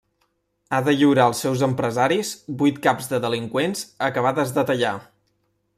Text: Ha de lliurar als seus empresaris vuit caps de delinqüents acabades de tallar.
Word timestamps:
Ha 0.75 0.77
de 0.87 0.93
lliurar 1.01 1.25
als 1.31 1.41
seus 1.45 1.61
empresaris 1.67 2.31
vuit 2.63 2.79
caps 2.87 3.13
de 3.13 3.19
delinqüents 3.27 3.85
acabades 4.11 4.55
de 4.59 4.65
tallar. 4.71 4.97